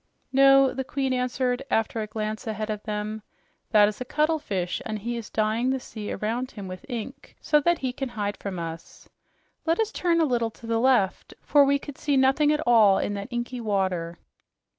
"No," 0.33 0.73
the 0.73 0.83
Queen 0.83 1.13
answered 1.13 1.61
after 1.69 2.01
a 2.01 2.07
glance 2.07 2.47
ahead 2.47 2.71
of 2.71 2.81
them, 2.81 3.21
"that 3.69 3.87
is 3.87 4.01
a 4.01 4.03
cuttlefish, 4.05 4.81
and 4.83 4.97
he 4.97 5.15
is 5.15 5.29
dyeing 5.29 5.69
the 5.69 5.79
sea 5.79 6.11
around 6.11 6.49
him 6.49 6.67
with 6.67 6.87
ink 6.89 7.35
so 7.39 7.59
that 7.59 7.77
he 7.77 7.93
can 7.93 8.09
hide 8.09 8.35
from 8.37 8.57
us. 8.57 9.07
Let 9.63 9.79
us 9.79 9.91
turn 9.91 10.19
a 10.19 10.25
little 10.25 10.49
to 10.49 10.65
the 10.65 10.79
left, 10.79 11.35
for 11.43 11.63
we 11.63 11.77
could 11.77 11.99
see 11.99 12.17
nothing 12.17 12.51
at 12.51 12.63
all 12.65 12.97
in 12.97 13.13
that 13.13 13.27
inky 13.29 13.61
water." 13.61 14.17